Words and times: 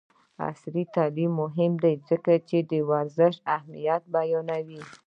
عصري 0.47 0.83
تعلیم 0.95 1.31
مهم 1.41 1.71
دی 1.83 1.93
ځکه 2.09 2.31
چې 2.47 2.57
د 2.71 2.73
ورزش 2.89 3.35
اهمیت 3.55 4.01
بیانوي. 4.13 4.81